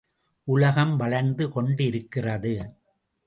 [0.47, 2.53] உலகம் வளர்ந்து கொண்டிருக்கிறது.